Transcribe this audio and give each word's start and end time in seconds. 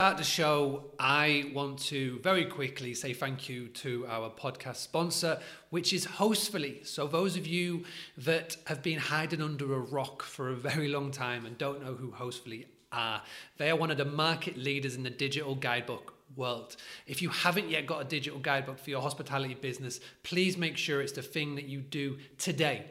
At 0.00 0.16
the 0.16 0.22
show, 0.22 0.92
I 1.00 1.50
want 1.52 1.80
to 1.86 2.20
very 2.20 2.44
quickly 2.44 2.94
say 2.94 3.12
thank 3.12 3.48
you 3.48 3.66
to 3.82 4.06
our 4.06 4.30
podcast 4.30 4.76
sponsor, 4.76 5.40
which 5.70 5.92
is 5.92 6.06
Hostfully. 6.06 6.86
So, 6.86 7.08
those 7.08 7.36
of 7.36 7.48
you 7.48 7.82
that 8.18 8.56
have 8.66 8.80
been 8.80 9.00
hiding 9.00 9.42
under 9.42 9.74
a 9.74 9.80
rock 9.80 10.22
for 10.22 10.50
a 10.50 10.54
very 10.54 10.86
long 10.86 11.10
time 11.10 11.46
and 11.46 11.58
don't 11.58 11.82
know 11.82 11.94
who 11.94 12.12
Hostfully 12.12 12.66
are, 12.92 13.22
they 13.56 13.70
are 13.70 13.74
one 13.74 13.90
of 13.90 13.96
the 13.98 14.04
market 14.04 14.56
leaders 14.56 14.94
in 14.94 15.02
the 15.02 15.10
digital 15.10 15.56
guidebook 15.56 16.14
world. 16.36 16.76
If 17.08 17.20
you 17.20 17.30
haven't 17.30 17.68
yet 17.68 17.86
got 17.86 18.00
a 18.00 18.04
digital 18.04 18.38
guidebook 18.38 18.78
for 18.78 18.90
your 18.90 19.02
hospitality 19.02 19.54
business, 19.54 19.98
please 20.22 20.56
make 20.56 20.76
sure 20.76 21.00
it's 21.00 21.10
the 21.10 21.22
thing 21.22 21.56
that 21.56 21.64
you 21.64 21.80
do 21.80 22.18
today. 22.38 22.84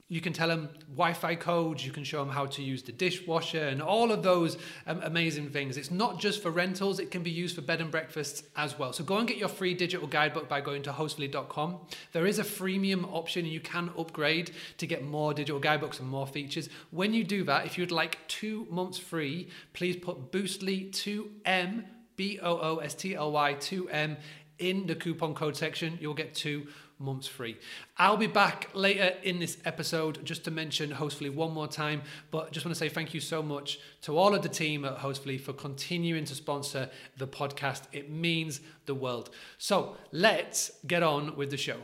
you 0.07 0.21
can 0.21 0.33
tell 0.33 0.47
them 0.47 0.69
Wi-Fi 0.87 1.35
codes. 1.35 1.83
You 1.83 1.91
can 1.91 2.03
show 2.03 2.19
them 2.19 2.29
how 2.29 2.45
to 2.45 2.61
use 2.61 2.83
the 2.83 2.91
dishwasher 2.91 3.67
and 3.67 3.81
all 3.81 4.11
of 4.11 4.21
those 4.21 4.55
um, 4.85 5.01
amazing 5.03 5.49
things. 5.49 5.77
It's 5.77 5.89
not 5.89 6.19
just 6.19 6.43
for 6.43 6.51
rentals; 6.51 6.99
it 6.99 7.09
can 7.09 7.23
be 7.23 7.31
used 7.31 7.55
for 7.55 7.61
bed 7.61 7.81
and 7.81 7.89
breakfasts 7.89 8.43
as 8.55 8.77
well. 8.77 8.93
So 8.93 9.03
go 9.03 9.17
and 9.17 9.27
get 9.27 9.37
your 9.37 9.49
free 9.49 9.73
digital 9.73 10.07
guidebook 10.07 10.47
by 10.47 10.61
going 10.61 10.83
to 10.83 10.91
hostfully.com. 10.91 11.79
There 12.11 12.27
is 12.27 12.37
a 12.37 12.43
freemium 12.43 13.11
option, 13.11 13.45
and 13.45 13.53
you 13.53 13.59
can 13.59 13.89
upgrade 13.97 14.51
to 14.77 14.85
get 14.85 15.03
more 15.03 15.33
digital 15.33 15.59
guidebooks 15.59 15.99
and 15.99 16.07
more 16.07 16.27
features. 16.27 16.69
When 16.91 17.13
you 17.13 17.23
do 17.23 17.43
that, 17.45 17.65
if 17.65 17.77
you'd 17.77 17.91
like 17.91 18.19
two 18.27 18.67
months 18.69 18.99
free, 18.99 19.49
please 19.73 19.95
put 19.95 20.31
Boostly 20.31 20.91
two 20.91 21.31
M 21.45 21.83
B 22.15 22.39
O 22.43 22.59
O 22.59 22.77
S 22.77 22.93
T 22.93 23.15
L 23.15 23.31
Y 23.31 23.53
two 23.53 23.89
M 23.89 24.17
in 24.59 24.85
the 24.87 24.95
coupon 24.95 25.33
code 25.33 25.57
section. 25.57 25.97
You'll 25.99 26.13
get 26.13 26.33
two 26.33 26.67
months 26.99 27.27
free. 27.27 27.57
I'll 27.97 28.17
be 28.17 28.27
back 28.27 28.69
later 28.73 29.13
in 29.23 29.39
this 29.39 29.57
episode 29.65 30.23
just 30.25 30.43
to 30.45 30.51
mention 30.51 30.91
Hostfully 30.91 31.33
one 31.33 31.53
more 31.53 31.67
time, 31.67 32.01
but 32.31 32.51
just 32.51 32.65
want 32.65 32.75
to 32.75 32.79
say 32.79 32.89
thank 32.89 33.13
you 33.13 33.19
so 33.19 33.41
much 33.43 33.79
to 34.03 34.17
all 34.17 34.33
of 34.33 34.41
the 34.41 34.49
team 34.49 34.85
at 34.85 34.97
Hostfully 34.97 35.39
for 35.39 35.53
continuing 35.53 36.25
to 36.25 36.35
sponsor 36.35 36.89
the 37.17 37.27
podcast. 37.27 37.83
It 37.91 38.09
means 38.09 38.61
the 38.85 38.95
world. 38.95 39.29
So 39.57 39.97
let's 40.11 40.71
get 40.87 41.03
on 41.03 41.35
with 41.35 41.49
the 41.51 41.57
show. 41.57 41.79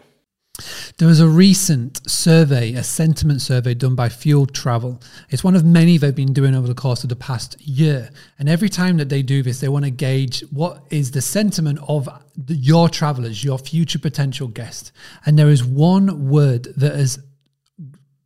There 1.01 1.07
was 1.07 1.19
a 1.19 1.27
recent 1.27 2.07
survey, 2.07 2.73
a 2.73 2.83
sentiment 2.83 3.41
survey 3.41 3.73
done 3.73 3.95
by 3.95 4.07
Fuel 4.07 4.45
Travel. 4.45 5.01
It's 5.31 5.43
one 5.43 5.55
of 5.55 5.65
many 5.65 5.97
they've 5.97 6.13
been 6.13 6.31
doing 6.31 6.53
over 6.53 6.67
the 6.67 6.75
course 6.75 7.01
of 7.01 7.09
the 7.09 7.15
past 7.15 7.59
year. 7.59 8.11
And 8.37 8.47
every 8.47 8.69
time 8.69 8.97
that 8.97 9.09
they 9.09 9.23
do 9.23 9.41
this, 9.41 9.61
they 9.61 9.67
want 9.67 9.85
to 9.85 9.89
gauge 9.89 10.41
what 10.51 10.85
is 10.91 11.09
the 11.09 11.19
sentiment 11.19 11.79
of 11.87 12.07
the, 12.37 12.53
your 12.53 12.87
travelers, 12.87 13.43
your 13.43 13.57
future 13.57 13.97
potential 13.97 14.47
guest. 14.47 14.91
And 15.25 15.39
there 15.39 15.49
is 15.49 15.63
one 15.63 16.29
word 16.29 16.65
that 16.77 16.93
has 16.93 17.17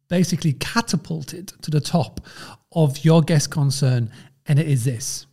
basically 0.09 0.51
catapulted 0.51 1.53
to 1.61 1.71
the 1.71 1.79
top 1.79 2.27
of 2.73 3.05
your 3.05 3.21
guest 3.21 3.51
concern, 3.51 4.11
and 4.47 4.59
it 4.59 4.67
is 4.67 4.83
this 4.83 5.27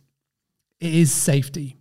it 0.79 0.93
is 0.93 1.11
safety. 1.11 1.75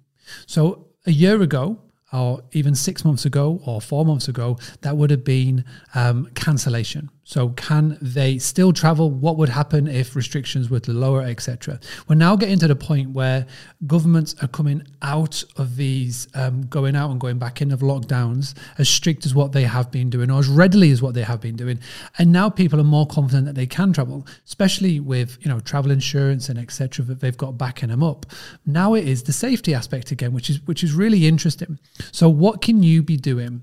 So 0.47 0.88
a 1.06 1.12
year 1.12 1.41
ago, 1.41 1.78
or 2.12 2.42
even 2.52 2.74
six 2.74 3.05
months 3.05 3.24
ago 3.24 3.60
or 3.64 3.80
four 3.80 4.05
months 4.05 4.28
ago, 4.28 4.58
that 4.82 4.96
would 4.96 5.10
have 5.10 5.24
been 5.24 5.64
um, 5.94 6.27
cancellation. 6.34 7.10
So, 7.25 7.51
can 7.51 7.98
they 8.01 8.39
still 8.39 8.73
travel? 8.73 9.11
What 9.11 9.37
would 9.37 9.48
happen 9.48 9.87
if 9.87 10.17
restrictions 10.17 10.69
were 10.70 10.81
to 10.81 10.92
lower, 10.92 11.23
etc.? 11.23 11.78
We're 12.09 12.17
now 12.17 12.34
getting 12.34 12.59
to 12.59 12.69
the 12.69 12.77
point 12.77 13.11
where 13.11 13.47
governments 13.87 14.34
are 14.42 14.48
coming 14.48 14.83
out 15.03 15.45
of 15.56 15.77
these, 15.77 16.27
um, 16.34 16.67
going 16.67 16.97
out 16.97 17.11
and 17.11 17.21
going 17.21 17.38
back 17.38 17.62
in 17.62 17.71
of 17.71 17.81
lockdowns 17.81 18.55
as 18.78 18.88
strict 18.88 19.25
as 19.25 19.34
what 19.34 19.53
they 19.53 19.62
have 19.65 19.91
been 19.91 20.11
doing, 20.11 20.31
or 20.31 20.41
as 20.41 20.49
readily 20.49 20.91
as 20.91 21.00
what 21.00 21.15
they 21.15 21.22
have 21.22 21.41
been 21.41 21.56
doing. 21.56 21.78
And 22.19 22.32
now 22.32 22.50
people 22.50 22.81
are 22.81 22.84
more 22.84 23.06
confident 23.06 23.47
that 23.47 23.55
they 23.55 23.66
can 23.66 23.93
travel, 23.93 24.27
especially 24.47 24.99
with 25.00 25.38
you 25.43 25.49
know 25.49 25.61
travel 25.61 25.91
insurance 25.91 26.49
and 26.49 26.59
etc. 26.59 27.05
that 27.06 27.21
they've 27.21 27.37
got 27.37 27.56
backing 27.56 27.91
them 27.91 28.03
up. 28.03 28.27
Now 28.66 28.94
it 28.94 29.06
is 29.06 29.22
the 29.22 29.32
safety 29.32 29.75
aspect 29.75 30.11
again, 30.11 30.32
which 30.32 30.50
is 30.50 30.61
which 30.66 30.82
is 30.82 30.93
really 30.93 31.27
interesting. 31.27 31.78
So, 32.11 32.28
what 32.28 32.62
can 32.62 32.82
you 32.82 33.03
be 33.03 33.16
doing 33.16 33.62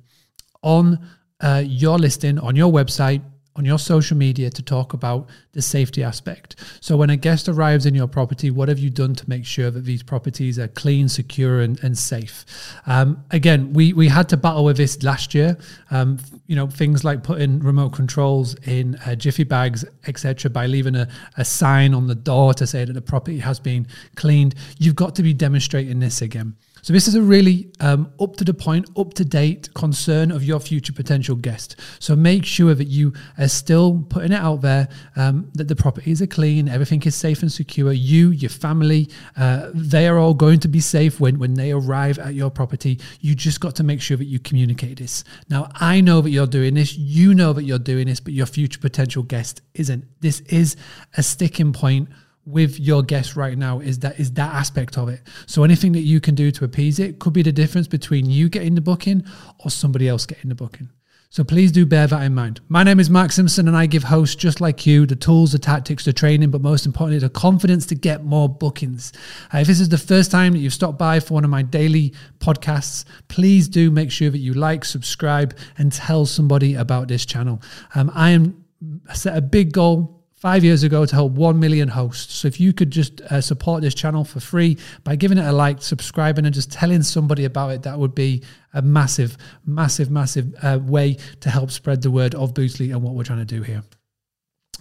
on 0.62 1.00
uh, 1.42 1.64
your 1.66 1.98
listing 1.98 2.40
on 2.40 2.56
your 2.56 2.72
website? 2.72 3.22
On 3.60 3.66
your 3.66 3.78
social 3.78 4.16
media 4.16 4.50
to 4.50 4.64
talk 4.64 4.94
about 4.94 5.28
the 5.52 5.62
safety 5.62 6.02
aspect. 6.02 6.56
So, 6.80 6.96
when 6.96 7.10
a 7.10 7.18
guest 7.18 7.50
arrives 7.50 7.86
in 7.86 7.94
your 7.94 8.08
property, 8.08 8.50
what 8.50 8.70
have 8.70 8.80
you 8.80 8.90
done 8.90 9.14
to 9.16 9.30
make 9.30 9.46
sure 9.46 9.70
that 9.70 9.84
these 9.84 10.02
properties 10.02 10.58
are 10.58 10.70
clean, 10.70 11.10
secure, 11.10 11.60
and, 11.60 11.78
and 11.84 11.98
safe? 11.98 12.46
Um, 12.88 13.22
again, 13.32 13.74
we, 13.74 13.92
we 13.92 14.08
had 14.08 14.30
to 14.30 14.38
battle 14.38 14.64
with 14.64 14.78
this 14.78 15.04
last 15.04 15.36
year. 15.36 15.58
Um, 15.92 16.20
you 16.48 16.56
know, 16.56 16.68
things 16.68 17.04
like 17.04 17.22
putting 17.22 17.60
remote 17.60 17.92
controls 17.92 18.56
in 18.66 18.96
uh, 19.06 19.16
jiffy 19.16 19.44
bags, 19.44 19.84
etc., 20.08 20.50
by 20.50 20.66
leaving 20.66 20.96
a, 20.96 21.10
a 21.36 21.44
sign 21.44 21.94
on 21.94 22.08
the 22.08 22.16
door 22.16 22.54
to 22.54 22.66
say 22.66 22.86
that 22.86 22.94
the 22.94 23.02
property 23.02 23.40
has 23.40 23.60
been 23.60 23.86
cleaned. 24.16 24.56
You've 24.78 24.96
got 24.96 25.16
to 25.16 25.24
be 25.24 25.34
demonstrating 25.34 26.00
this 26.00 26.22
again. 26.22 26.56
So 26.82 26.94
this 26.94 27.08
is 27.08 27.16
a 27.16 27.22
really 27.22 27.72
um, 27.80 28.12
up 28.20 28.36
to 28.38 28.44
the 28.44 28.54
point, 28.54 28.90
up 28.98 29.14
to 29.16 29.26
date 29.26 29.74
concern 29.74 30.32
of 30.32 30.44
your 30.44 30.60
future 30.60 30.94
potential 30.94 31.36
guest. 31.36 31.76
So 32.00 32.16
make 32.16 32.46
sure 32.46 32.74
that 32.76 32.88
you 32.88 33.14
are 33.38 33.48
still 33.48 34.06
putting 34.10 34.32
it 34.32 34.40
out 34.40 34.62
there 34.62 34.88
um, 35.16 35.50
that 35.56 35.68
the 35.68 35.76
properties 35.76 36.22
are 36.22 36.28
clean, 36.28 36.68
everything 36.68 37.02
is 37.04 37.16
safe 37.16 37.42
and 37.42 37.52
secure. 37.52 37.92
You, 37.92 38.32
your 38.32 38.50
family, 38.50 39.10
uh, 39.38 39.70
they 39.74 40.08
are 40.08 40.18
all 40.18 40.34
going 40.34 40.60
to 40.62 40.68
be 40.68 40.80
safe 40.80 41.20
when 41.20 41.40
when 41.40 41.54
they 41.54 41.72
arrive 41.72 42.20
at 42.20 42.34
your 42.34 42.50
property. 42.50 43.00
You 43.20 43.36
just 43.36 43.60
got 43.60 43.76
to 43.76 43.84
make 43.84 44.02
sure 44.02 44.18
that 44.18 44.26
you 44.26 44.40
communicate 44.40 45.00
this. 45.00 45.24
Now 45.50 45.70
I 45.76 46.02
know 46.02 46.22
that 46.22 46.32
you're 46.32 46.48
doing 46.48 46.74
this. 46.76 46.98
You 46.98 47.34
know 47.34 47.54
that 47.54 47.64
you're 47.64 47.80
doing 47.80 48.08
this, 48.08 48.20
but 48.20 48.34
your 48.34 48.46
future 48.46 48.80
potential 48.80 49.24
guest 49.24 49.62
isn't. 49.74 50.06
This 50.22 50.42
is 50.42 50.76
a 51.18 51.24
sticking 51.24 51.74
point 51.74 52.10
with 52.46 52.80
your 52.80 53.04
guest 53.04 53.36
right 53.36 53.58
now 53.58 53.80
is 53.80 54.00
that 54.00 54.20
is 54.20 54.32
that 54.34 54.54
aspect 54.54 54.98
of 54.98 55.10
it. 55.10 55.22
So 55.46 55.64
anything 55.64 55.92
that 55.94 56.02
you 56.02 56.20
can 56.20 56.36
do 56.36 56.52
to 56.52 56.66
appease 56.66 57.00
it 57.00 57.20
could 57.20 57.34
be 57.34 57.44
the 57.44 57.52
difference 57.52 57.88
between 57.88 58.30
you 58.30 58.50
getting 58.50 58.76
the 58.76 58.82
booking 58.82 59.24
or 59.60 59.70
somebody 59.70 60.08
else 60.08 60.26
getting 60.26 60.50
the 60.50 60.56
booking. 60.56 60.90
So 61.32 61.44
please 61.44 61.72
do 61.72 61.86
bear 61.86 62.08
that 62.08 62.24
in 62.24 62.34
mind. 62.34 62.60
My 62.70 62.82
name 62.82 63.00
is 63.00 63.08
Mark 63.08 63.32
Simpson, 63.32 63.68
and 63.68 63.78
I 63.78 63.86
give 63.86 64.02
hosts 64.02 64.36
just 64.36 64.60
like 64.60 64.88
you 64.88 65.06
the 65.06 65.16
tools, 65.16 65.52
the 65.52 65.60
tactics, 65.60 66.04
the 66.04 66.12
training, 66.12 66.50
but 66.50 66.64
most 66.64 66.88
importantly, 66.88 67.20
the 67.20 67.30
confidence 67.30 67.86
to 67.88 67.96
get 67.96 68.24
more 68.24 68.50
bookings. 68.50 69.14
Uh, 69.54 69.60
if 69.60 69.68
this 69.68 69.80
is 69.80 69.90
the 69.90 69.98
first 70.00 70.32
time 70.32 70.54
that 70.54 70.58
you've 70.58 70.74
stopped 70.74 70.98
by 70.98 71.20
for 71.20 71.36
one 71.36 71.44
of 71.44 71.52
my 71.52 71.62
daily 71.62 72.16
podcasts, 72.40 73.06
please 73.28 73.68
do 73.68 73.92
make 73.92 74.10
sure 74.10 74.32
that 74.32 74.40
you 74.40 74.56
like, 74.56 74.84
subscribe, 74.84 75.56
and 75.78 75.94
tell 75.94 76.26
somebody 76.26 76.74
about 76.74 77.08
this 77.08 77.28
channel. 77.28 77.62
Um, 77.94 78.10
I 78.16 78.32
am 78.32 78.66
set 79.14 79.38
a 79.38 79.42
big 79.42 79.72
goal 79.72 80.19
five 80.40 80.64
years 80.64 80.84
ago 80.84 81.06
to 81.06 81.16
help 81.16 81.34
1 81.34 81.60
million 81.60 81.90
hosts. 81.90 82.34
So 82.36 82.48
if 82.48 82.60
you 82.60 82.72
could 82.72 82.92
just 82.92 83.22
uh, 83.22 83.42
support 83.42 83.82
this 83.82 83.94
channel 83.94 84.24
for 84.24 84.40
free 84.40 84.78
by 85.04 85.16
giving 85.16 85.38
it 85.38 85.46
a 85.46 85.52
like, 85.52 85.82
subscribing, 85.82 86.46
and 86.46 86.56
just 86.56 86.72
telling 86.72 87.04
somebody 87.04 87.46
about 87.46 87.72
it, 87.72 87.84
that 87.84 88.00
would 88.00 88.16
be 88.16 88.44
a 88.74 88.82
massive, 88.82 89.38
massive, 89.66 90.10
massive 90.10 90.56
uh, 90.64 90.80
way 90.82 91.18
to 91.42 91.50
help 91.50 91.72
spread 91.72 92.02
the 92.02 92.12
word 92.12 92.36
of 92.36 92.54
Boostly 92.54 92.92
and 92.92 93.04
what 93.04 93.16
we're 93.16 93.24
trying 93.24 93.40
to 93.40 93.46
do 93.46 93.62
here. 93.62 93.84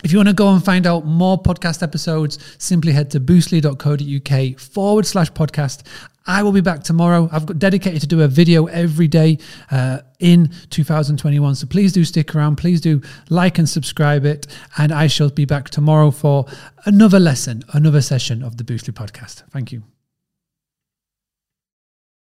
If 0.04 0.12
you 0.12 0.19
want 0.19 0.28
to 0.28 0.34
go 0.34 0.52
and 0.54 0.64
find 0.64 0.86
out 0.86 1.06
more 1.06 1.42
podcast 1.42 1.82
episodes, 1.82 2.38
simply 2.58 2.92
head 2.92 3.10
to 3.10 3.20
boostly.co.uk 3.20 4.60
forward 4.60 5.06
slash 5.06 5.32
podcast. 5.32 5.82
I 6.28 6.43
will 6.43 6.53
be 6.53 6.61
back 6.61 6.84
tomorrow. 6.84 7.28
I've 7.33 7.47
got 7.47 7.59
dedicated 7.59 8.03
to 8.03 8.06
do 8.06 8.21
a 8.21 8.28
video 8.28 8.66
every 8.66 9.09
day 9.09 9.39
uh, 9.71 10.00
in 10.21 10.53
2021. 10.69 11.55
So 11.55 11.66
please 11.66 11.93
do 11.93 12.05
stick 12.05 12.34
around. 12.34 12.56
Please 12.56 12.83
do 12.83 13.00
like 13.31 13.59
and 13.59 13.69
subscribe 13.69 14.27
it. 14.27 14.47
And 14.77 14.93
I 14.93 15.06
shall 15.06 15.31
be 15.31 15.47
back 15.47 15.71
tomorrow 15.71 16.11
for 16.11 16.44
another 16.85 17.19
lesson, 17.19 17.64
another 17.73 18.02
session 18.02 18.43
of 18.43 18.58
the 18.58 18.64
Boostly 18.64 18.93
podcast. 18.93 19.43
Thank 19.50 19.73
you. 19.73 19.82